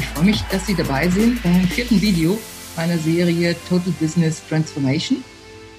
[0.00, 2.38] Ich freue mich, dass Sie dabei sind beim vierten Video
[2.74, 5.22] meiner Serie Total Business Transformation.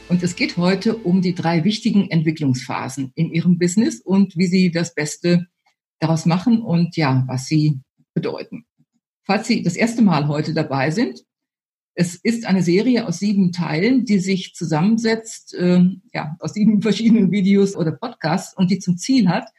[0.09, 4.69] Und es geht heute um die drei wichtigen Entwicklungsphasen in Ihrem Business und wie Sie
[4.69, 5.47] das Beste
[5.97, 7.79] daraus machen und ja, was sie
[8.13, 8.65] bedeuten.
[9.23, 11.23] Falls Sie das erste Mal heute dabei sind,
[11.95, 15.83] es ist eine Serie aus sieben Teilen, die sich zusammensetzt, äh,
[16.13, 19.49] ja, aus sieben verschiedenen Videos oder Podcasts und die zum Ziel hat,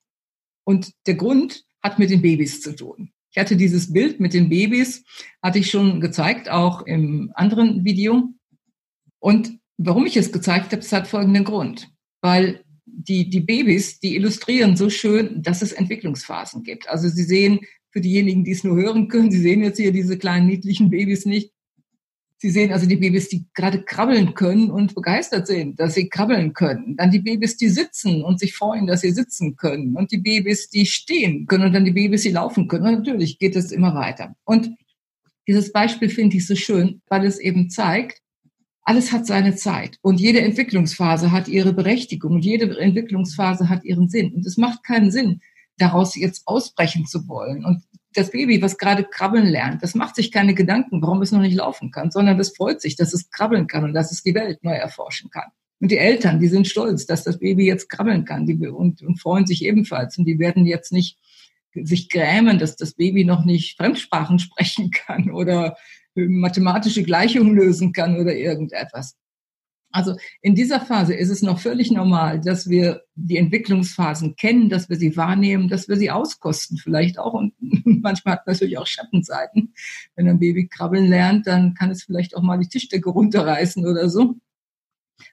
[0.63, 3.11] Und der Grund hat mit den Babys zu tun.
[3.31, 5.03] Ich hatte dieses Bild mit den Babys,
[5.43, 8.29] hatte ich schon gezeigt, auch im anderen Video.
[9.19, 11.89] Und warum ich es gezeigt habe, es hat folgenden Grund.
[12.21, 16.87] Weil die, die Babys, die illustrieren so schön, dass es Entwicklungsphasen gibt.
[16.87, 17.59] Also Sie sehen,
[17.91, 21.25] für diejenigen, die es nur hören können, Sie sehen jetzt hier diese kleinen niedlichen Babys
[21.25, 21.51] nicht.
[22.37, 26.53] Sie sehen also die Babys, die gerade krabbeln können und begeistert sind, dass sie krabbeln
[26.53, 26.97] können.
[26.97, 29.95] Dann die Babys, die sitzen und sich freuen, dass sie sitzen können.
[29.95, 32.85] Und die Babys, die stehen können und dann die Babys, die laufen können.
[32.85, 34.35] Und natürlich geht es immer weiter.
[34.43, 34.71] Und
[35.47, 38.21] dieses Beispiel finde ich so schön, weil es eben zeigt,
[38.81, 44.09] alles hat seine Zeit und jede Entwicklungsphase hat ihre Berechtigung und jede Entwicklungsphase hat ihren
[44.09, 44.33] Sinn.
[44.33, 45.41] Und es macht keinen Sinn,
[45.77, 47.65] daraus jetzt ausbrechen zu wollen.
[47.65, 47.81] Und
[48.15, 51.55] das Baby, was gerade krabbeln lernt, das macht sich keine Gedanken, warum es noch nicht
[51.55, 54.63] laufen kann, sondern das freut sich, dass es krabbeln kann und dass es die Welt
[54.63, 55.51] neu erforschen kann.
[55.79, 59.21] Und die Eltern, die sind stolz, dass das Baby jetzt krabbeln kann die, und, und
[59.21, 60.17] freuen sich ebenfalls.
[60.17, 61.17] Und die werden jetzt nicht
[61.73, 65.75] sich grämen, dass das Baby noch nicht Fremdsprachen sprechen kann oder
[66.15, 69.17] mathematische Gleichungen lösen kann oder irgendetwas.
[69.95, 74.89] Also in dieser Phase ist es noch völlig normal, dass wir die Entwicklungsphasen kennen, dass
[74.89, 77.31] wir sie wahrnehmen, dass wir sie auskosten vielleicht auch.
[77.31, 77.53] Und
[77.85, 79.73] manchmal hat es natürlich auch Schattenseiten.
[80.17, 84.09] Wenn ein Baby krabbeln lernt, dann kann es vielleicht auch mal die Tischdecke runterreißen oder
[84.09, 84.35] so.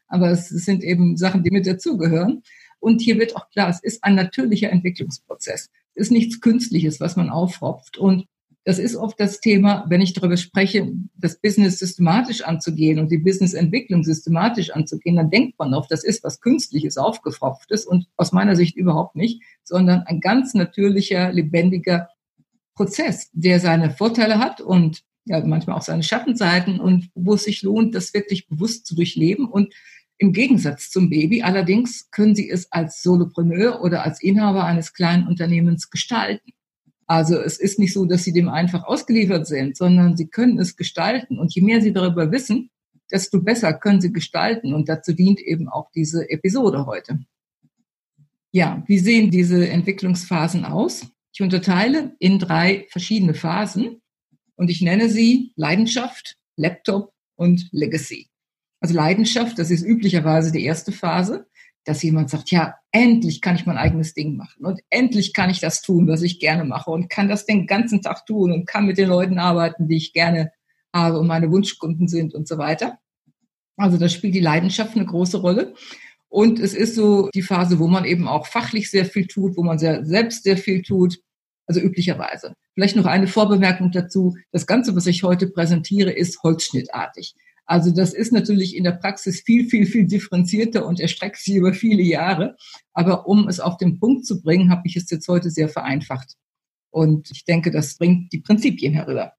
[0.07, 2.45] Aber es sind eben Sachen, die mit dazugehören.
[2.79, 5.71] Und hier wird auch klar, es ist ein natürlicher Entwicklungsprozess.
[5.97, 7.99] Es ist nichts Künstliches, was man aufropft.
[7.99, 8.27] Und
[8.65, 13.19] das ist oft das Thema, wenn ich darüber spreche, das Business systematisch anzugehen und die
[13.19, 18.55] Businessentwicklung systematisch anzugehen, dann denkt man oft, das ist was Künstliches, Aufgefropftes und aus meiner
[18.55, 22.09] Sicht überhaupt nicht, sondern ein ganz natürlicher, lebendiger
[22.75, 27.63] Prozess, der seine Vorteile hat und ja, manchmal auch seine Schattenseiten und wo es sich
[27.63, 29.75] lohnt, das wirklich bewusst zu durchleben und
[30.19, 35.27] im Gegensatz zum Baby allerdings können Sie es als Solopreneur oder als Inhaber eines kleinen
[35.27, 36.53] Unternehmens gestalten.
[37.07, 40.77] Also es ist nicht so, dass sie dem einfach ausgeliefert sind, sondern sie können es
[40.77, 41.39] gestalten.
[41.39, 42.71] Und je mehr sie darüber wissen,
[43.11, 44.75] desto besser können sie gestalten.
[44.75, 47.21] Und dazu dient eben auch diese Episode heute.
[48.51, 51.07] Ja, wie sehen diese Entwicklungsphasen aus?
[51.33, 54.03] Ich unterteile in drei verschiedene Phasen
[54.57, 58.29] und ich nenne sie Leidenschaft, Laptop und Legacy.
[58.81, 61.47] Also Leidenschaft, das ist üblicherweise die erste Phase
[61.85, 65.61] dass jemand sagt, ja, endlich kann ich mein eigenes Ding machen und endlich kann ich
[65.61, 68.87] das tun, was ich gerne mache und kann das den ganzen Tag tun und kann
[68.87, 70.53] mit den Leuten arbeiten, die ich gerne
[70.95, 72.99] habe und meine Wunschkunden sind und so weiter.
[73.77, 75.75] Also da spielt die Leidenschaft eine große Rolle.
[76.29, 79.63] Und es ist so die Phase, wo man eben auch fachlich sehr viel tut, wo
[79.63, 81.19] man sehr, selbst sehr viel tut.
[81.67, 82.55] Also üblicherweise.
[82.75, 84.37] Vielleicht noch eine Vorbemerkung dazu.
[84.51, 87.35] Das Ganze, was ich heute präsentiere, ist holzschnittartig.
[87.65, 91.73] Also das ist natürlich in der Praxis viel, viel, viel differenzierter und erstreckt sich über
[91.73, 92.57] viele Jahre.
[92.93, 96.37] Aber um es auf den Punkt zu bringen, habe ich es jetzt heute sehr vereinfacht.
[96.91, 99.33] Und ich denke, das bringt die Prinzipien herüber.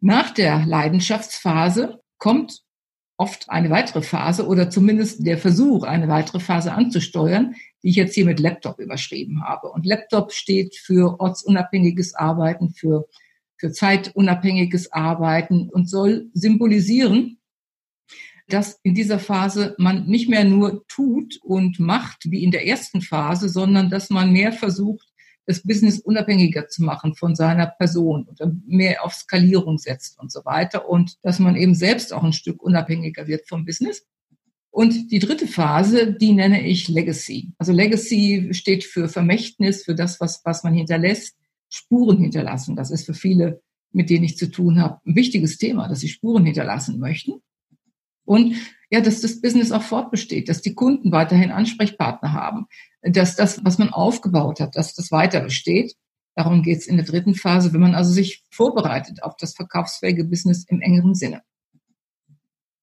[0.00, 2.62] Nach der Leidenschaftsphase kommt
[3.20, 8.14] oft eine weitere Phase oder zumindest der Versuch, eine weitere Phase anzusteuern, die ich jetzt
[8.14, 9.68] hier mit Laptop überschrieben habe.
[9.68, 13.08] Und Laptop steht für ortsunabhängiges Arbeiten, für,
[13.60, 17.38] für zeitunabhängiges Arbeiten und soll symbolisieren,
[18.48, 23.02] dass in dieser Phase man nicht mehr nur tut und macht wie in der ersten
[23.02, 25.06] Phase, sondern dass man mehr versucht,
[25.46, 30.44] das Business unabhängiger zu machen von seiner Person und mehr auf Skalierung setzt und so
[30.44, 34.06] weiter und dass man eben selbst auch ein Stück unabhängiger wird vom Business.
[34.70, 37.52] Und die dritte Phase, die nenne ich Legacy.
[37.58, 41.36] Also Legacy steht für Vermächtnis, für das, was, was man hinterlässt,
[41.70, 42.76] Spuren hinterlassen.
[42.76, 43.62] Das ist für viele,
[43.92, 47.40] mit denen ich zu tun habe, ein wichtiges Thema, dass sie Spuren hinterlassen möchten.
[48.24, 48.54] Und
[48.90, 52.66] ja, dass das Business auch fortbesteht, dass die Kunden weiterhin Ansprechpartner haben,
[53.02, 55.94] dass das, was man aufgebaut hat, dass das weiter besteht.
[56.36, 60.24] Darum geht es in der dritten Phase, wenn man also sich vorbereitet auf das verkaufsfähige
[60.24, 61.42] Business im engeren Sinne.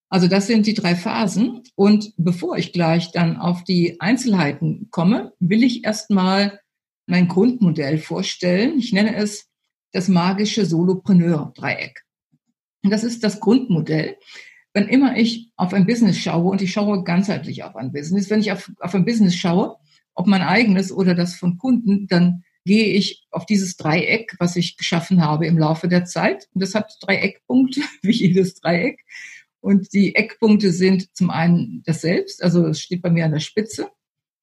[0.09, 1.63] Also das sind die drei Phasen.
[1.75, 6.59] Und bevor ich gleich dann auf die Einzelheiten komme, will ich erstmal
[7.07, 8.77] mein Grundmodell vorstellen.
[8.77, 9.49] Ich nenne es
[9.91, 12.03] das magische Solopreneur-Dreieck.
[12.83, 14.17] Das ist das Grundmodell,
[14.73, 18.41] wenn immer ich auf ein Business schaue, und ich schaue ganzheitlich auf ein Business, wenn
[18.41, 19.77] ich auf, auf ein Business schaue,
[20.13, 24.77] ob mein eigenes oder das von Kunden, dann gehe ich auf dieses Dreieck, was ich
[24.77, 26.47] geschaffen habe im Laufe der Zeit.
[26.53, 28.99] Und das hat drei Eckpunkte, wie jedes Dreieck.
[29.61, 33.39] Und die Eckpunkte sind zum einen das Selbst, also es steht bei mir an der
[33.39, 33.89] Spitze,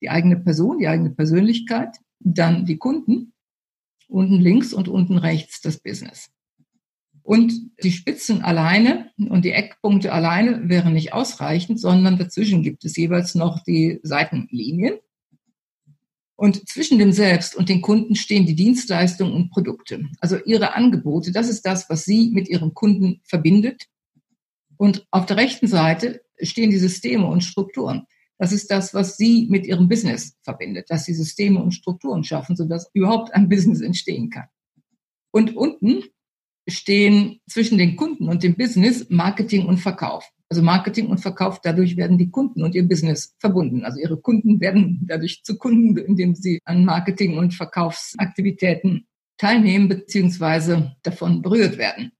[0.00, 3.32] die eigene Person, die eigene Persönlichkeit, dann die Kunden,
[4.08, 6.30] unten links und unten rechts das Business.
[7.22, 12.96] Und die Spitzen alleine und die Eckpunkte alleine wären nicht ausreichend, sondern dazwischen gibt es
[12.96, 14.98] jeweils noch die Seitenlinien.
[16.36, 20.04] Und zwischen dem Selbst und den Kunden stehen die Dienstleistungen und Produkte.
[20.20, 23.84] Also ihre Angebote, das ist das, was sie mit ihren Kunden verbindet.
[24.76, 28.06] Und auf der rechten Seite stehen die Systeme und Strukturen.
[28.38, 32.56] Das ist das, was sie mit ihrem Business verbindet, dass sie Systeme und Strukturen schaffen,
[32.56, 34.48] sodass überhaupt ein Business entstehen kann.
[35.30, 36.02] Und unten
[36.68, 40.28] stehen zwischen den Kunden und dem Business Marketing und Verkauf.
[40.48, 43.84] Also Marketing und Verkauf, dadurch werden die Kunden und ihr Business verbunden.
[43.84, 49.06] Also ihre Kunden werden dadurch zu Kunden, indem sie an Marketing und Verkaufsaktivitäten
[49.36, 52.12] teilnehmen beziehungsweise davon berührt werden.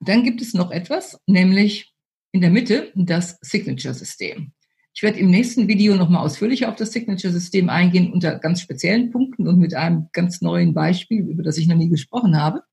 [0.00, 1.93] Dann gibt es noch etwas, nämlich
[2.34, 4.50] in der Mitte das Signature-System.
[4.92, 9.46] Ich werde im nächsten Video nochmal ausführlicher auf das Signature-System eingehen unter ganz speziellen Punkten
[9.46, 12.64] und mit einem ganz neuen Beispiel, über das ich noch nie gesprochen habe.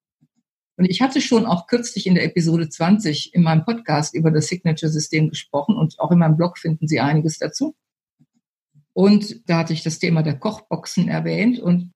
[0.78, 4.48] Und ich hatte schon auch kürzlich in der Episode 20 in meinem Podcast über das
[4.48, 7.76] Signature-System gesprochen und auch in meinem Blog finden Sie einiges dazu.
[8.94, 11.92] Und da hatte ich das Thema der Kochboxen erwähnt und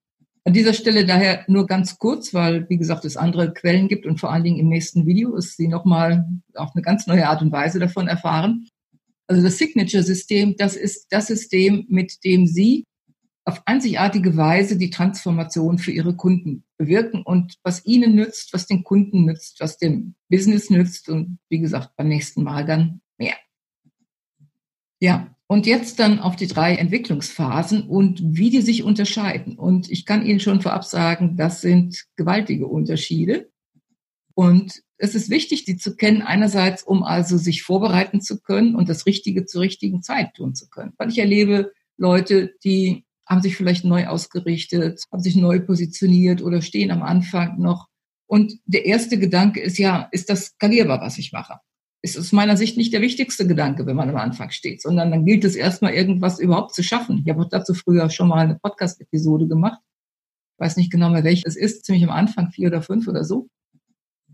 [0.45, 4.19] an dieser Stelle daher nur ganz kurz, weil, wie gesagt, es andere Quellen gibt und
[4.19, 7.51] vor allen Dingen im nächsten Video ist Sie nochmal auf eine ganz neue Art und
[7.51, 8.67] Weise davon erfahren.
[9.27, 12.85] Also das Signature-System, das ist das System, mit dem Sie
[13.43, 18.83] auf einzigartige Weise die Transformation für ihre Kunden bewirken und was ihnen nützt, was den
[18.83, 23.35] Kunden nützt, was dem Business nützt und wie gesagt beim nächsten Mal dann mehr.
[24.99, 29.57] Ja, und jetzt dann auf die drei Entwicklungsphasen und wie die sich unterscheiden.
[29.57, 33.49] Und ich kann Ihnen schon vorab sagen, das sind gewaltige Unterschiede.
[34.33, 38.89] Und es ist wichtig, die zu kennen, einerseits, um also sich vorbereiten zu können und
[38.89, 40.93] das Richtige zur richtigen Zeit tun zu können.
[40.97, 46.61] Weil ich erlebe Leute, die haben sich vielleicht neu ausgerichtet, haben sich neu positioniert oder
[46.61, 47.87] stehen am Anfang noch.
[48.27, 51.59] Und der erste Gedanke ist ja, ist das skalierbar, was ich mache?
[52.05, 55.25] Ist aus meiner Sicht nicht der wichtigste Gedanke, wenn man am Anfang steht, sondern dann
[55.25, 57.23] gilt es erstmal irgendwas überhaupt zu schaffen.
[57.23, 59.79] Ich habe auch dazu früher schon mal eine Podcast-Episode gemacht.
[60.53, 63.23] Ich weiß nicht genau mehr, welche es ist, ziemlich am Anfang, vier oder fünf oder
[63.23, 63.49] so.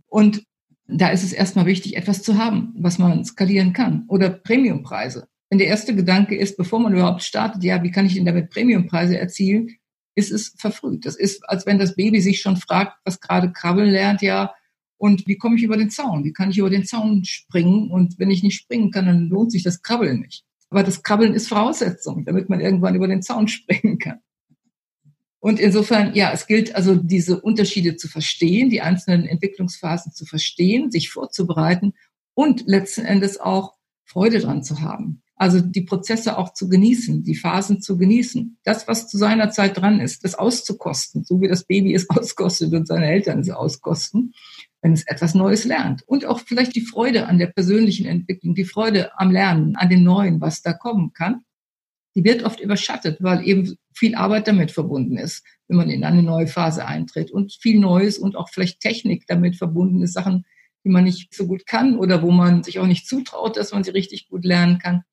[0.07, 0.43] Und
[0.87, 4.03] da ist es erstmal wichtig, etwas zu haben, was man skalieren kann.
[4.09, 8.13] Oder Premiumpreise wenn der erste Gedanke ist, bevor man überhaupt startet, ja, wie kann ich
[8.13, 9.67] denn damit Premiumpreise erzielen,
[10.15, 11.05] ist es verfrüht.
[11.05, 14.55] Das ist, als wenn das Baby sich schon fragt, was gerade krabbeln lernt, ja,
[15.01, 16.23] und wie komme ich über den Zaun?
[16.23, 17.89] Wie kann ich über den Zaun springen?
[17.89, 20.43] Und wenn ich nicht springen kann, dann lohnt sich das Krabbeln nicht.
[20.69, 24.19] Aber das Krabbeln ist Voraussetzung, damit man irgendwann über den Zaun springen kann.
[25.39, 30.91] Und insofern, ja, es gilt also, diese Unterschiede zu verstehen, die einzelnen Entwicklungsphasen zu verstehen,
[30.91, 31.93] sich vorzubereiten
[32.35, 35.23] und letzten Endes auch Freude dran zu haben.
[35.35, 38.59] Also die Prozesse auch zu genießen, die Phasen zu genießen.
[38.63, 42.71] Das, was zu seiner Zeit dran ist, das auszukosten, so wie das Baby es auskostet
[42.75, 44.35] und seine Eltern es auskosten,
[44.81, 46.03] wenn es etwas Neues lernt.
[46.07, 50.03] Und auch vielleicht die Freude an der persönlichen Entwicklung, die Freude am Lernen, an dem
[50.03, 51.43] Neuen, was da kommen kann.
[52.15, 56.23] Die wird oft überschattet, weil eben viel Arbeit damit verbunden ist, wenn man in eine
[56.23, 60.45] neue Phase eintritt und viel Neues und auch vielleicht Technik damit verbundene Sachen,
[60.83, 63.83] die man nicht so gut kann oder wo man sich auch nicht zutraut, dass man
[63.83, 65.03] sie richtig gut lernen kann.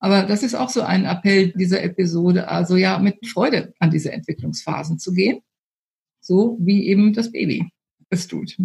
[0.00, 4.12] Aber das ist auch so ein Appell dieser Episode, also ja, mit Freude an diese
[4.12, 5.40] Entwicklungsphasen zu gehen,
[6.20, 7.68] so wie eben das Baby
[8.10, 8.56] es tut.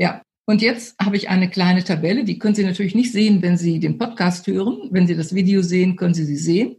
[0.00, 3.58] Ja, und jetzt habe ich eine kleine Tabelle, die können Sie natürlich nicht sehen, wenn
[3.58, 4.88] Sie den Podcast hören.
[4.90, 6.78] Wenn Sie das Video sehen, können Sie sie sehen.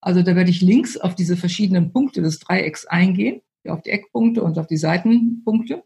[0.00, 4.42] Also da werde ich links auf diese verschiedenen Punkte des Dreiecks eingehen, auf die Eckpunkte
[4.42, 5.84] und auf die Seitenpunkte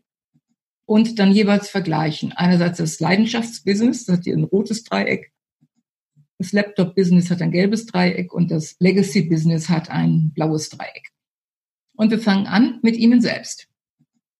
[0.87, 2.32] und dann jeweils vergleichen.
[2.32, 5.32] Einerseits das Leidenschaftsbusiness, das hat hier ein rotes Dreieck,
[6.38, 11.10] das Laptop-Business hat ein gelbes Dreieck und das Legacy-Business hat ein blaues Dreieck.
[11.94, 13.68] Und wir fangen an mit Ihnen selbst.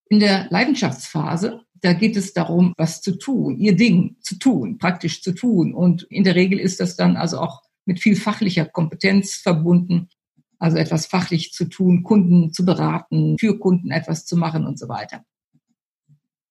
[0.09, 5.23] In der Leidenschaftsphase, da geht es darum, was zu tun, Ihr Ding zu tun, praktisch
[5.23, 5.75] zu tun.
[5.75, 10.09] Und in der Regel ist das dann also auch mit viel fachlicher Kompetenz verbunden,
[10.59, 14.89] also etwas fachlich zu tun, Kunden zu beraten, für Kunden etwas zu machen und so
[14.89, 15.25] weiter.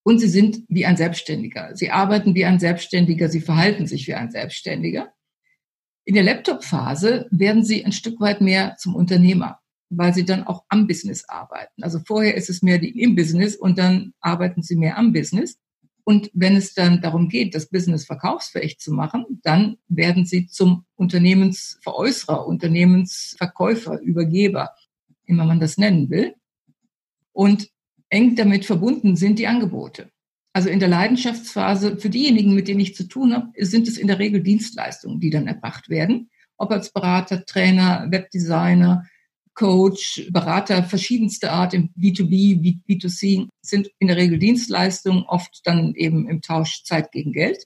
[0.04, 1.76] Und Sie sind wie ein Selbstständiger.
[1.76, 5.14] Sie arbeiten wie ein Selbstständiger, Sie verhalten sich wie ein Selbstständiger.
[6.06, 9.60] In der Laptop-Phase werden Sie ein Stück weit mehr zum Unternehmer,
[9.90, 11.84] weil Sie dann auch am Business arbeiten.
[11.84, 15.58] Also vorher ist es mehr die im Business und dann arbeiten Sie mehr am Business.
[16.04, 20.86] Und wenn es dann darum geht, das Business verkaufsfähig zu machen, dann werden Sie zum
[20.96, 24.72] Unternehmensveräußerer, Unternehmensverkäufer, Übergeber,
[25.26, 26.34] immer man das nennen will.
[27.32, 27.70] Und
[28.10, 30.10] eng damit verbunden sind die Angebote.
[30.52, 34.08] Also in der Leidenschaftsphase, für diejenigen, mit denen ich zu tun habe, sind es in
[34.08, 36.30] der Regel Dienstleistungen, die dann erbracht werden.
[36.58, 39.06] Ob als Berater, Trainer, Webdesigner,
[39.54, 46.30] Coach, Berater verschiedenster Art im B2B, B2C sind in der Regel Dienstleistungen, oft dann eben
[46.30, 47.66] im Tausch Zeit gegen Geld.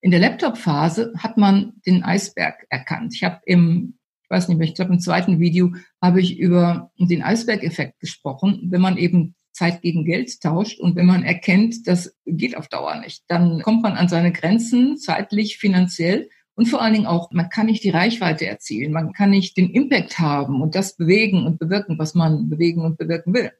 [0.00, 3.14] In der Laptop-Phase hat man den Eisberg erkannt.
[3.14, 6.90] Ich habe im, ich weiß nicht mehr, ich glaube im zweiten Video habe ich über
[6.98, 8.68] den Eisbergeffekt gesprochen.
[8.70, 10.80] Wenn man eben Zeit gegen Geld tauscht.
[10.80, 14.96] Und wenn man erkennt, das geht auf Dauer nicht, dann kommt man an seine Grenzen,
[14.96, 16.30] zeitlich, finanziell.
[16.60, 19.70] Und vor allen Dingen auch, man kann nicht die Reichweite erzielen, man kann nicht den
[19.70, 23.50] Impact haben und das bewegen und bewirken, was man bewegen und bewirken will.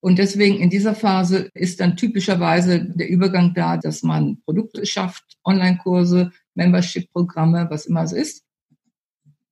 [0.00, 5.36] Und deswegen in dieser Phase ist dann typischerweise der Übergang da, dass man Produkte schafft,
[5.44, 8.46] Online-Kurse, Membership-Programme, was immer es ist.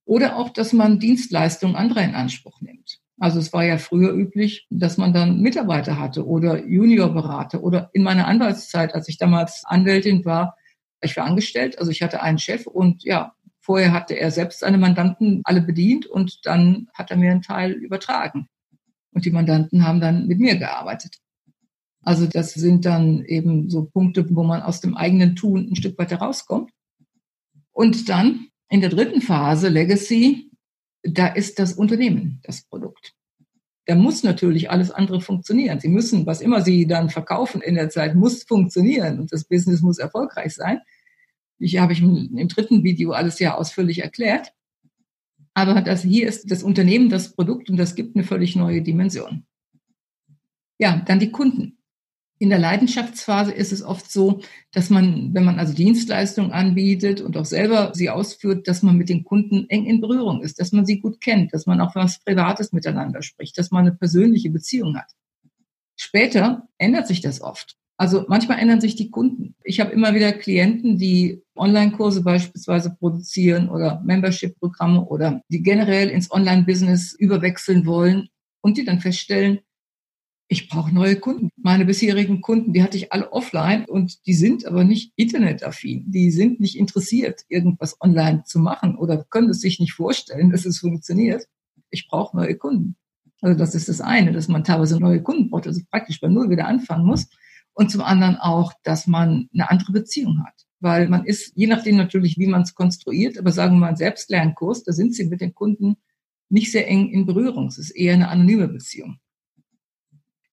[0.05, 2.97] Oder auch, dass man Dienstleistungen anderer in Anspruch nimmt.
[3.19, 8.01] Also es war ja früher üblich, dass man dann Mitarbeiter hatte oder Juniorberater oder in
[8.01, 10.55] meiner Anwaltszeit, als ich damals Anwältin war,
[11.01, 14.77] ich war angestellt, also ich hatte einen Chef und ja, vorher hatte er selbst seine
[14.77, 18.47] Mandanten alle bedient und dann hat er mir einen Teil übertragen.
[19.11, 21.17] Und die Mandanten haben dann mit mir gearbeitet.
[22.01, 25.97] Also das sind dann eben so Punkte, wo man aus dem eigenen Tun ein Stück
[25.97, 26.71] weiter rauskommt.
[27.71, 30.51] Und dann in der dritten Phase, Legacy,
[31.03, 33.15] da ist das Unternehmen das Produkt.
[33.89, 35.79] Da muss natürlich alles andere funktionieren.
[35.79, 39.81] Sie müssen, was immer Sie dann verkaufen in der Zeit, muss funktionieren und das Business
[39.81, 40.81] muss erfolgreich sein.
[41.57, 44.53] Ich habe ich im dritten Video alles ja ausführlich erklärt.
[45.55, 49.47] Aber das hier ist das Unternehmen das Produkt und das gibt eine völlig neue Dimension.
[50.77, 51.78] Ja, dann die Kunden.
[52.41, 54.41] In der Leidenschaftsphase ist es oft so,
[54.71, 59.09] dass man, wenn man also Dienstleistungen anbietet und auch selber sie ausführt, dass man mit
[59.09, 62.23] den Kunden eng in Berührung ist, dass man sie gut kennt, dass man auch was
[62.23, 65.11] Privates miteinander spricht, dass man eine persönliche Beziehung hat.
[65.97, 67.75] Später ändert sich das oft.
[67.97, 69.55] Also manchmal ändern sich die Kunden.
[69.65, 76.31] Ich habe immer wieder Klienten, die Online-Kurse beispielsweise produzieren oder Membership-Programme oder die generell ins
[76.31, 78.29] Online-Business überwechseln wollen
[78.61, 79.59] und die dann feststellen,
[80.51, 81.51] ich brauche neue Kunden.
[81.57, 86.11] Meine bisherigen Kunden, die hatte ich alle offline und die sind aber nicht internetaffin.
[86.11, 90.65] Die sind nicht interessiert, irgendwas online zu machen oder können es sich nicht vorstellen, dass
[90.65, 91.45] es funktioniert.
[91.91, 92.95] Ich brauche neue Kunden.
[93.41, 96.49] Also das ist das eine, dass man teilweise neue Kunden braucht, also praktisch bei Null
[96.49, 97.29] wieder anfangen muss.
[97.73, 100.65] Und zum anderen auch, dass man eine andere Beziehung hat.
[100.79, 104.83] Weil man ist, je nachdem natürlich, wie man es konstruiert, aber sagen wir mal, Selbstlernkurs,
[104.83, 105.97] da sind sie mit den Kunden
[106.49, 107.67] nicht sehr eng in Berührung.
[107.67, 109.19] Es ist eher eine anonyme Beziehung.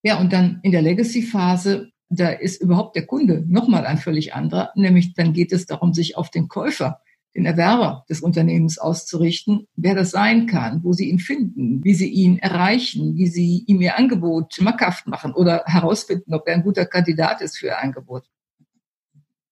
[0.07, 4.71] Ja, und dann in der Legacy-Phase, da ist überhaupt der Kunde nochmal ein völlig anderer,
[4.77, 7.01] nämlich dann geht es darum, sich auf den Käufer,
[7.35, 12.09] den Erwerber des Unternehmens auszurichten, wer das sein kann, wo sie ihn finden, wie sie
[12.09, 16.87] ihn erreichen, wie sie ihm ihr Angebot schmackhaft machen oder herausfinden, ob er ein guter
[16.87, 18.31] Kandidat ist für ihr Angebot.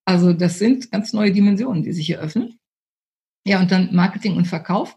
[0.05, 2.61] Also das sind ganz neue Dimensionen, die sich hier öffnen.
[3.45, 4.97] Ja, und dann Marketing und Verkauf.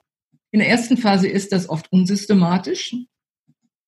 [0.52, 2.96] In der ersten Phase ist das oft unsystematisch,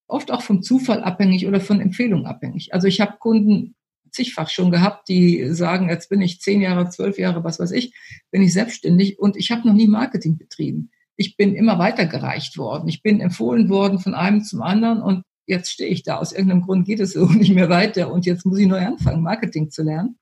[0.09, 2.73] oft auch vom Zufall abhängig oder von Empfehlungen abhängig.
[2.73, 3.75] Also ich habe Kunden
[4.11, 7.93] zigfach schon gehabt, die sagen, jetzt bin ich zehn Jahre, zwölf Jahre, was weiß ich,
[8.31, 10.91] bin ich selbstständig und ich habe noch nie Marketing betrieben.
[11.15, 12.87] Ich bin immer weitergereicht worden.
[12.87, 16.17] Ich bin empfohlen worden von einem zum anderen und jetzt stehe ich da.
[16.17, 19.21] Aus irgendeinem Grund geht es so nicht mehr weiter und jetzt muss ich neu anfangen,
[19.21, 20.17] Marketing zu lernen.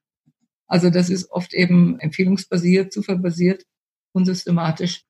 [0.68, 3.64] Also das ist oft eben empfehlungsbasiert, zufallbasiert,
[4.12, 5.04] unsystematisch.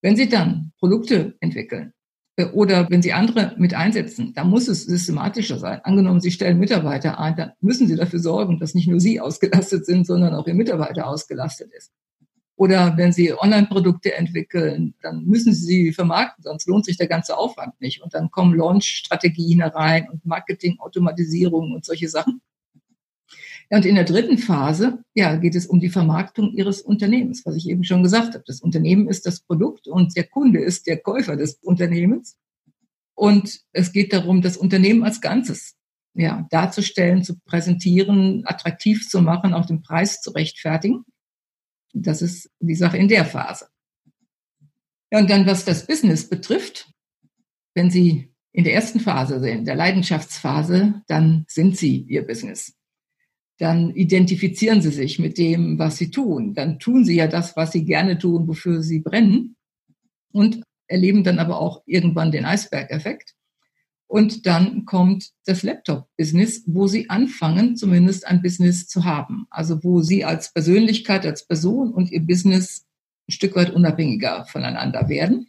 [0.00, 1.92] Wenn Sie dann Produkte entwickeln
[2.52, 5.80] oder wenn Sie andere mit einsetzen, dann muss es systematischer sein.
[5.84, 9.86] Angenommen, Sie stellen Mitarbeiter ein, dann müssen Sie dafür sorgen, dass nicht nur Sie ausgelastet
[9.86, 11.92] sind, sondern auch Ihr Mitarbeiter ausgelastet ist.
[12.56, 17.36] Oder wenn Sie Online-Produkte entwickeln, dann müssen Sie sie vermarkten, sonst lohnt sich der ganze
[17.36, 18.02] Aufwand nicht.
[18.02, 22.40] Und dann kommen Launch-Strategien herein und Marketing, Automatisierung und solche Sachen.
[23.68, 27.68] Und in der dritten Phase, ja, geht es um die Vermarktung Ihres Unternehmens, was ich
[27.68, 28.44] eben schon gesagt habe.
[28.46, 32.36] Das Unternehmen ist das Produkt und der Kunde ist der Käufer des Unternehmens.
[33.14, 35.74] Und es geht darum, das Unternehmen als Ganzes
[36.14, 41.04] ja, darzustellen, zu präsentieren, attraktiv zu machen, auch den Preis zu rechtfertigen.
[41.92, 43.68] Das ist die Sache in der Phase.
[45.10, 46.92] Ja, und dann, was das Business betrifft,
[47.74, 52.76] wenn Sie in der ersten Phase sind, der Leidenschaftsphase, dann sind Sie Ihr Business
[53.58, 56.54] dann identifizieren sie sich mit dem, was sie tun.
[56.54, 59.56] Dann tun sie ja das, was sie gerne tun, wofür sie brennen
[60.32, 63.34] und erleben dann aber auch irgendwann den Eisbergeffekt.
[64.08, 69.46] Und dann kommt das Laptop-Business, wo sie anfangen, zumindest ein Business zu haben.
[69.50, 72.86] Also wo sie als Persönlichkeit, als Person und ihr Business
[73.28, 75.48] ein Stück weit unabhängiger voneinander werden.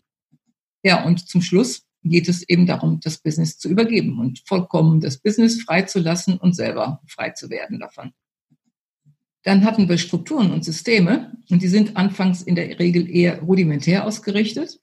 [0.84, 5.18] Ja, und zum Schluss geht es eben darum, das Business zu übergeben und vollkommen das
[5.18, 8.12] Business freizulassen und selber frei zu werden davon.
[9.44, 14.06] Dann hatten wir Strukturen und Systeme und die sind anfangs in der Regel eher rudimentär
[14.06, 14.80] ausgerichtet,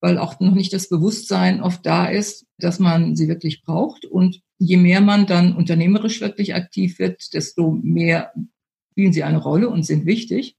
[0.00, 4.04] weil auch noch nicht das Bewusstsein oft da ist, dass man sie wirklich braucht.
[4.04, 8.32] Und je mehr man dann unternehmerisch wirklich aktiv wird, desto mehr
[8.92, 10.56] spielen sie eine Rolle und sind wichtig.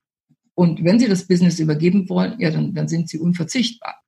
[0.53, 4.01] Und wenn Sie das Business übergeben wollen, ja, dann, dann sind sie unverzichtbar.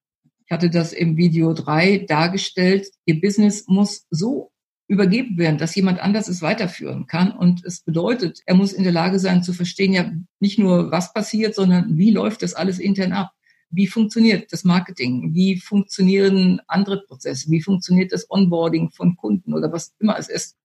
[0.50, 2.88] Ich hatte das im Video 3 dargestellt.
[3.06, 4.52] Ihr Business muss so
[4.88, 7.32] übergeben werden, dass jemand anders es weiterführen kann.
[7.32, 11.14] Und es bedeutet, er muss in der Lage sein zu verstehen, ja, nicht nur was
[11.14, 13.30] passiert, sondern wie läuft das alles intern ab?
[13.70, 15.36] Wie funktioniert das Marketing?
[15.36, 17.52] Wie funktionieren andere Prozesse?
[17.52, 20.58] Wie funktioniert das Onboarding von Kunden oder was immer es ist?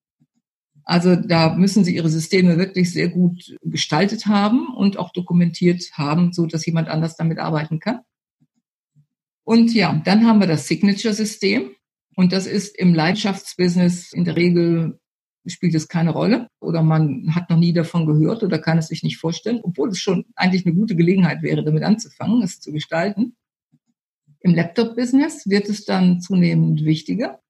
[0.85, 6.33] Also da müssen Sie Ihre Systeme wirklich sehr gut gestaltet haben und auch dokumentiert haben,
[6.33, 8.01] so dass jemand anders damit arbeiten kann.
[9.45, 11.71] Und ja, dann haben wir das Signature-System.
[12.17, 14.99] Und das ist im Leidenschaftsbusiness in der Regel
[15.47, 19.03] spielt es keine Rolle oder man hat noch nie davon gehört oder kann es sich
[19.03, 23.37] nicht vorstellen, obwohl es schon eigentlich eine gute Gelegenheit wäre, damit anzufangen, es zu gestalten.
[24.41, 27.41] Im Laptop-Business wird es dann zunehmend wichtiger.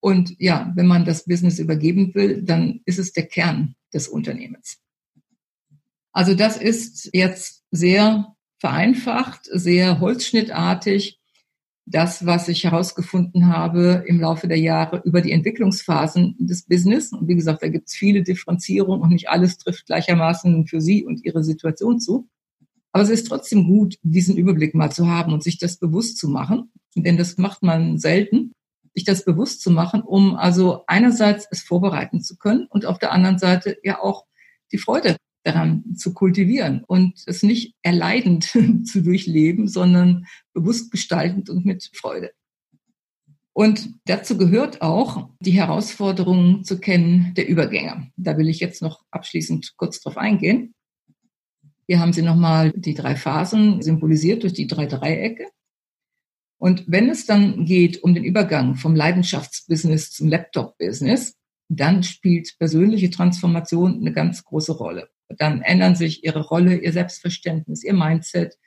[0.00, 4.78] Und ja, wenn man das Business übergeben will, dann ist es der Kern des Unternehmens.
[6.12, 11.21] Also das ist jetzt sehr vereinfacht, sehr holzschnittartig
[11.84, 17.12] das, was ich herausgefunden habe im Laufe der Jahre über die Entwicklungsphasen des Business.
[17.12, 21.04] Und wie gesagt, da gibt es viele Differenzierungen und nicht alles trifft gleichermaßen für Sie
[21.04, 22.28] und Ihre Situation zu.
[22.92, 26.28] Aber es ist trotzdem gut, diesen Überblick mal zu haben und sich das bewusst zu
[26.28, 26.70] machen.
[26.94, 28.52] Denn das macht man selten,
[28.94, 33.12] sich das bewusst zu machen, um also einerseits es vorbereiten zu können und auf der
[33.12, 34.26] anderen Seite ja auch
[34.70, 38.44] die Freude daran zu kultivieren und es nicht erleidend
[38.84, 42.32] zu durchleben, sondern bewusst gestaltend und mit Freude.
[43.54, 48.10] Und dazu gehört auch die Herausforderungen zu kennen der Übergänge.
[48.16, 50.74] Da will ich jetzt noch abschließend kurz drauf eingehen.
[51.86, 55.48] Hier haben Sie nochmal die drei Phasen symbolisiert durch die drei Dreiecke.
[56.56, 61.34] Und wenn es dann geht um den Übergang vom Leidenschaftsbusiness zum Laptop-Business,
[61.68, 67.84] dann spielt persönliche Transformation eine ganz große Rolle dann ändern sich ihre Rolle, ihr Selbstverständnis,
[67.84, 68.58] ihr Mindset,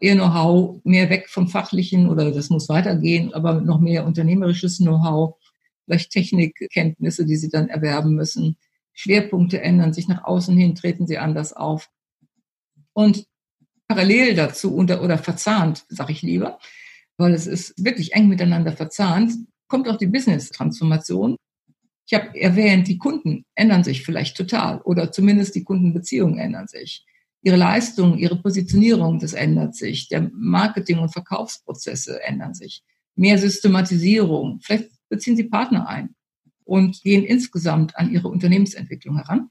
[0.00, 5.36] ihr Know-how, mehr weg vom Fachlichen oder das muss weitergehen, aber noch mehr unternehmerisches Know-how,
[5.84, 8.56] vielleicht Technikkenntnisse, die sie dann erwerben müssen.
[8.94, 11.88] Schwerpunkte ändern sich nach außen hin, treten sie anders auf.
[12.92, 13.26] Und
[13.88, 16.58] parallel dazu unter, oder verzahnt, sage ich lieber,
[17.16, 19.32] weil es ist wirklich eng miteinander verzahnt,
[19.68, 21.36] kommt auch die Business-Transformation.
[22.06, 27.06] Ich habe erwähnt, die Kunden ändern sich vielleicht total oder zumindest die Kundenbeziehungen ändern sich.
[27.42, 30.08] Ihre Leistung, ihre Positionierung, das ändert sich.
[30.08, 32.82] Der Marketing- und Verkaufsprozesse ändern sich.
[33.16, 34.60] Mehr Systematisierung.
[34.62, 36.14] Vielleicht beziehen Sie Partner ein
[36.64, 39.50] und gehen insgesamt an Ihre Unternehmensentwicklung heran.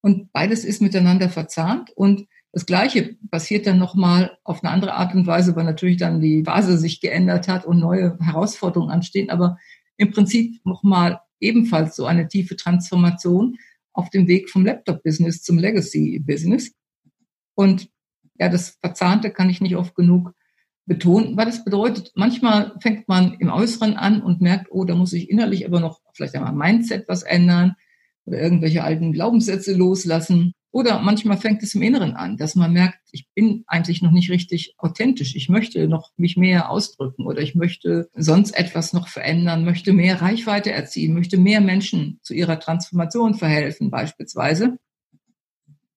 [0.00, 5.14] Und beides ist miteinander verzahnt und das Gleiche passiert dann nochmal auf eine andere Art
[5.14, 9.28] und Weise, weil natürlich dann die Phase sich geändert hat und neue Herausforderungen anstehen.
[9.30, 9.58] Aber
[9.98, 13.58] im Prinzip nochmal ebenfalls so eine tiefe Transformation
[13.92, 16.72] auf dem Weg vom Laptop-Business zum Legacy-Business.
[17.54, 17.90] Und
[18.38, 20.32] ja, das Verzahnte kann ich nicht oft genug
[20.86, 25.12] betonen, weil das bedeutet, manchmal fängt man im Äußeren an und merkt, oh, da muss
[25.12, 27.74] ich innerlich aber noch vielleicht einmal Mindset was ändern
[28.24, 30.54] oder irgendwelche alten Glaubenssätze loslassen.
[30.70, 34.30] Oder manchmal fängt es im Inneren an, dass man merkt, ich bin eigentlich noch nicht
[34.30, 35.34] richtig authentisch.
[35.34, 40.20] Ich möchte noch mich mehr ausdrücken oder ich möchte sonst etwas noch verändern, möchte mehr
[40.20, 44.78] Reichweite erzielen, möchte mehr Menschen zu ihrer Transformation verhelfen beispielsweise.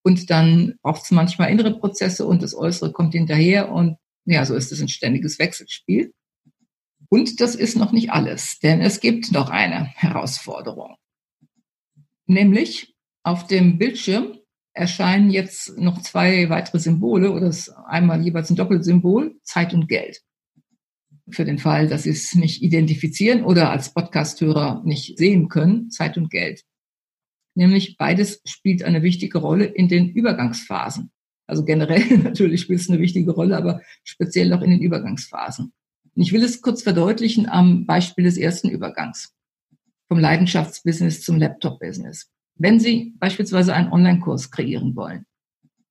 [0.03, 4.55] Und dann braucht es manchmal innere Prozesse und das Äußere kommt hinterher und ja, so
[4.55, 6.13] ist es ein ständiges Wechselspiel.
[7.10, 10.95] Und das ist noch nicht alles, denn es gibt noch eine Herausforderung.
[12.25, 14.38] Nämlich auf dem Bildschirm
[14.73, 17.53] erscheinen jetzt noch zwei weitere Symbole oder
[17.88, 20.21] einmal jeweils ein Doppelsymbol, Zeit und Geld.
[21.29, 26.17] Für den Fall, dass Sie es nicht identifizieren oder als Podcasthörer nicht sehen können, Zeit
[26.17, 26.63] und Geld.
[27.53, 31.12] Nämlich beides spielt eine wichtige Rolle in den Übergangsphasen.
[31.47, 35.73] Also generell natürlich spielt es eine wichtige Rolle, aber speziell auch in den Übergangsphasen.
[36.15, 39.34] Und ich will es kurz verdeutlichen am Beispiel des ersten Übergangs.
[40.07, 42.29] Vom Leidenschaftsbusiness zum Laptop-Business.
[42.63, 45.26] Wenn Sie beispielsweise einen Online-Kurs kreieren wollen,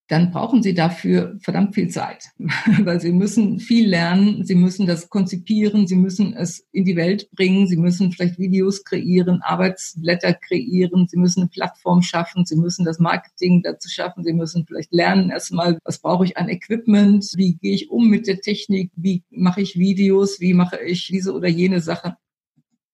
[0.06, 2.30] dann brauchen Sie dafür verdammt viel Zeit,
[2.84, 7.28] weil Sie müssen viel lernen, Sie müssen das konzipieren, Sie müssen es in die Welt
[7.32, 12.84] bringen, Sie müssen vielleicht Videos kreieren, Arbeitsblätter kreieren, Sie müssen eine Plattform schaffen, Sie müssen
[12.84, 17.54] das Marketing dazu schaffen, Sie müssen vielleicht lernen erstmal, was brauche ich an Equipment, wie
[17.54, 21.48] gehe ich um mit der Technik, wie mache ich Videos, wie mache ich diese oder
[21.48, 22.16] jene Sache.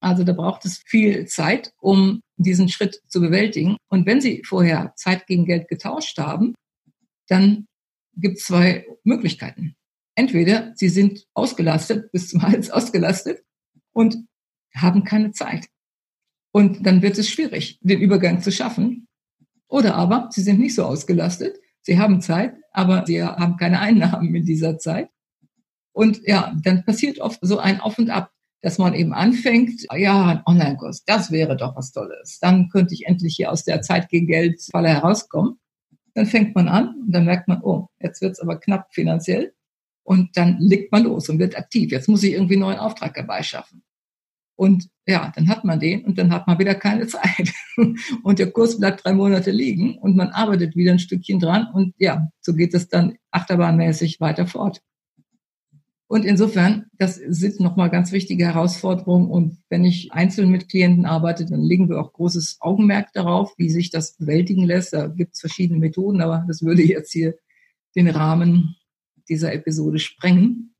[0.00, 3.76] Also da braucht es viel Zeit, um diesen Schritt zu bewältigen.
[3.88, 6.54] Und wenn Sie vorher Zeit gegen Geld getauscht haben,
[7.28, 7.66] dann
[8.14, 9.74] gibt es zwei Möglichkeiten.
[10.14, 13.42] Entweder Sie sind ausgelastet, bis zum Hals ausgelastet
[13.92, 14.16] und
[14.74, 15.66] haben keine Zeit.
[16.52, 19.06] Und dann wird es schwierig, den Übergang zu schaffen.
[19.68, 24.34] Oder aber Sie sind nicht so ausgelastet, Sie haben Zeit, aber Sie haben keine Einnahmen
[24.34, 25.08] in dieser Zeit.
[25.92, 30.26] Und ja, dann passiert oft so ein Auf und Ab dass man eben anfängt, ja,
[30.26, 32.38] ein Online-Kurs, das wäre doch was Tolles.
[32.40, 35.58] Dann könnte ich endlich hier aus der Zeit gegen Geld Falle herauskommen.
[36.14, 39.52] Dann fängt man an und dann merkt man, oh, jetzt wird's aber knapp finanziell.
[40.02, 41.90] Und dann legt man los und wird aktiv.
[41.90, 43.82] Jetzt muss ich irgendwie einen neuen Auftrag dabei schaffen.
[44.56, 47.52] Und ja, dann hat man den und dann hat man wieder keine Zeit.
[48.22, 51.94] Und der Kurs bleibt drei Monate liegen und man arbeitet wieder ein Stückchen dran und
[51.98, 54.80] ja, so geht es dann achterbahnmäßig weiter fort.
[56.08, 59.28] Und insofern, das sind nochmal ganz wichtige Herausforderungen.
[59.28, 63.70] Und wenn ich einzeln mit Klienten arbeite, dann legen wir auch großes Augenmerk darauf, wie
[63.70, 64.92] sich das bewältigen lässt.
[64.92, 67.34] Da gibt es verschiedene Methoden, aber das würde jetzt hier
[67.96, 68.76] den Rahmen
[69.28, 70.74] dieser Episode sprengen.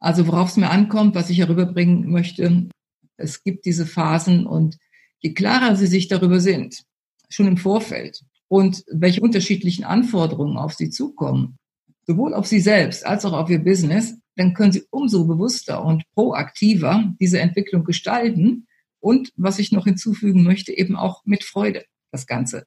[0.00, 2.68] Also worauf es mir ankommt, was ich herüberbringen möchte,
[3.16, 4.78] es gibt diese Phasen und
[5.18, 6.82] je klarer Sie sich darüber sind,
[7.28, 11.59] schon im Vorfeld, und welche unterschiedlichen Anforderungen auf Sie zukommen,
[12.10, 16.02] sowohl auf Sie selbst als auch auf Ihr Business, dann können Sie umso bewusster und
[16.14, 18.66] proaktiver diese Entwicklung gestalten
[18.98, 22.64] und, was ich noch hinzufügen möchte, eben auch mit Freude das Ganze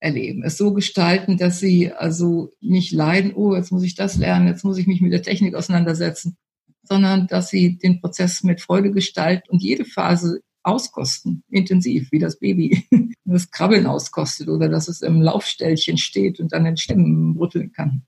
[0.00, 0.42] erleben.
[0.42, 4.64] Es so gestalten, dass Sie also nicht leiden, oh, jetzt muss ich das lernen, jetzt
[4.64, 6.36] muss ich mich mit der Technik auseinandersetzen,
[6.82, 12.40] sondern dass Sie den Prozess mit Freude gestalten und jede Phase auskosten, intensiv, wie das
[12.40, 12.84] Baby
[13.24, 18.02] das Krabbeln auskostet oder dass es im Laufstellchen steht und dann den Stimmen rütteln kann.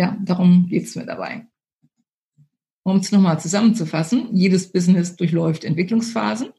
[0.00, 1.46] Ja, darum geht's mir dabei.
[2.84, 6.54] Um es nochmal zusammenzufassen, jedes Business durchläuft Entwicklungsphasen.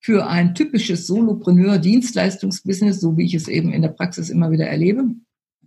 [0.00, 5.04] Für ein typisches Solopreneur-Dienstleistungsbusiness, so wie ich es eben in der Praxis immer wieder erlebe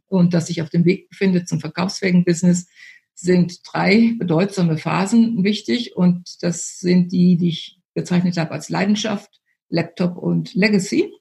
[0.08, 2.68] und das sich auf dem Weg befindet zum verkaufsfähigen Business,
[3.14, 9.40] sind drei bedeutsame Phasen wichtig und das sind die, die ich bezeichnet habe als Leidenschaft,
[9.70, 11.14] Laptop und Legacy.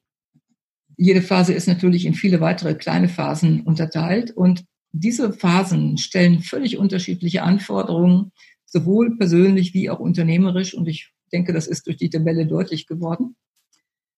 [0.96, 6.78] Jede Phase ist natürlich in viele weitere kleine Phasen unterteilt und diese Phasen stellen völlig
[6.78, 8.32] unterschiedliche Anforderungen,
[8.64, 10.74] sowohl persönlich wie auch unternehmerisch.
[10.74, 13.36] Und ich denke, das ist durch die Tabelle deutlich geworden.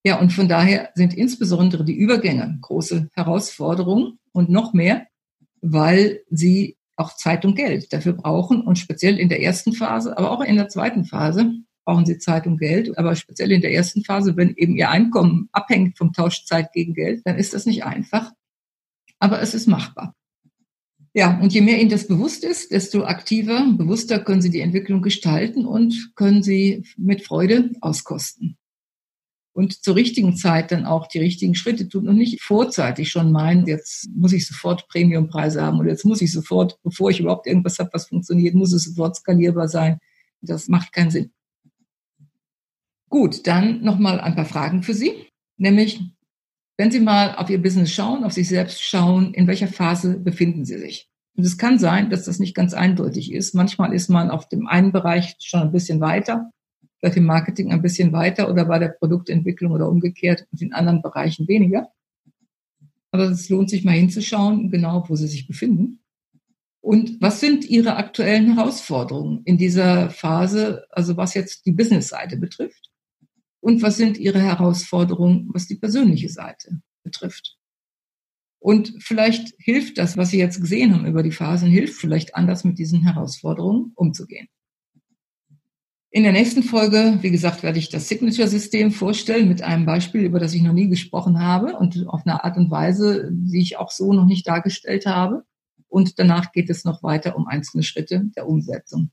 [0.04, 5.06] Ja, und von daher sind insbesondere die Übergänge große Herausforderungen und noch mehr,
[5.60, 10.30] weil sie auch Zeit und Geld dafür brauchen und speziell in der ersten Phase, aber
[10.30, 11.52] auch in der zweiten Phase
[11.84, 15.48] brauchen sie Zeit und Geld, aber speziell in der ersten Phase, wenn eben ihr Einkommen
[15.52, 18.32] abhängt vom Tausch Zeit gegen Geld, dann ist das nicht einfach,
[19.18, 20.14] aber es ist machbar.
[21.12, 25.02] Ja, und je mehr Ihnen das bewusst ist, desto aktiver, bewusster können Sie die Entwicklung
[25.02, 28.56] gestalten und können sie mit Freude auskosten.
[29.52, 33.66] und zur richtigen Zeit dann auch die richtigen Schritte tun und nicht vorzeitig schon meinen,
[33.66, 37.78] jetzt muss ich sofort Premiumpreise haben oder jetzt muss ich sofort, bevor ich überhaupt irgendwas
[37.78, 39.98] habe, was funktioniert, muss es sofort skalierbar sein.
[40.40, 41.32] Das macht keinen Sinn.
[43.08, 45.12] Gut, dann nochmal ein paar Fragen für Sie,
[45.56, 46.00] nämlich
[46.80, 50.64] wenn Sie mal auf Ihr Business schauen, auf sich selbst schauen, in welcher Phase befinden
[50.64, 51.10] Sie sich?
[51.36, 53.54] Und es kann sein, dass das nicht ganz eindeutig ist.
[53.54, 56.50] Manchmal ist man auf dem einen Bereich schon ein bisschen weiter
[57.00, 61.02] vielleicht im Marketing ein bisschen weiter oder bei der Produktentwicklung oder umgekehrt und in anderen
[61.02, 61.88] Bereichen weniger.
[63.10, 66.00] Aber es lohnt sich mal hinzuschauen, genau wo sie sich befinden.
[66.82, 72.89] Und was sind Ihre aktuellen Herausforderungen in dieser Phase, also was jetzt die Business-Seite betrifft?
[73.60, 77.58] Und was sind Ihre Herausforderungen, was die persönliche Seite betrifft?
[78.58, 82.64] Und vielleicht hilft das, was Sie jetzt gesehen haben über die Phasen, hilft vielleicht anders
[82.64, 84.48] mit diesen Herausforderungen umzugehen.
[86.12, 90.40] In der nächsten Folge, wie gesagt, werde ich das Signature-System vorstellen mit einem Beispiel, über
[90.40, 93.92] das ich noch nie gesprochen habe und auf eine Art und Weise, die ich auch
[93.92, 95.44] so noch nicht dargestellt habe.
[95.88, 99.10] Und danach geht es noch weiter um einzelne Schritte der Umsetzung.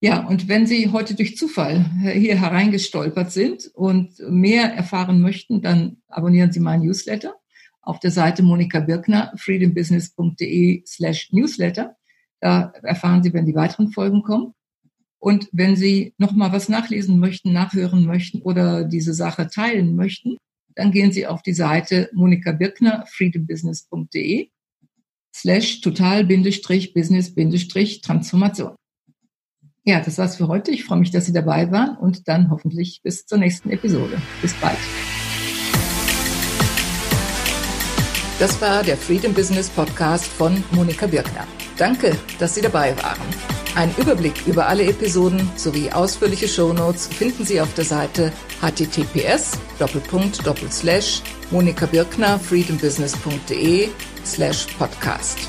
[0.00, 5.96] Ja, und wenn Sie heute durch Zufall hier hereingestolpert sind und mehr erfahren möchten, dann
[6.06, 7.34] abonnieren Sie meinen Newsletter
[7.88, 11.96] auf der Seite Monika Birkner, freedombusiness.de slash newsletter.
[12.38, 14.52] Da erfahren Sie, wenn die weiteren Folgen kommen.
[15.18, 20.36] Und wenn Sie noch mal was nachlesen möchten, nachhören möchten oder diese Sache teilen möchten,
[20.76, 24.50] dann gehen Sie auf die Seite Monika Birkner, freedombusiness.de
[25.34, 28.76] slash total-business-transformation.
[29.88, 30.70] Ja, das war's für heute.
[30.70, 34.20] Ich freue mich, dass Sie dabei waren und dann hoffentlich bis zur nächsten Episode.
[34.42, 34.76] Bis bald.
[38.38, 41.46] Das war der Freedom Business Podcast von Monika Birkner.
[41.78, 43.26] Danke, dass Sie dabei waren.
[43.76, 49.52] Ein Überblick über alle Episoden sowie ausführliche Shownotes finden Sie auf der Seite https
[51.50, 53.88] monikabirkner freedombusiness.de
[54.26, 55.48] slash podcast.